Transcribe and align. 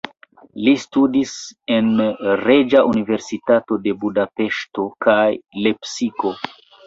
Li 0.67 0.71
studis 0.83 1.33
en 1.75 1.91
Reĝa 2.41 2.81
Universitato 2.93 3.77
de 3.85 3.93
Budapeŝto 4.05 4.87
kaj 5.07 5.21
Lepsiko. 5.67 6.33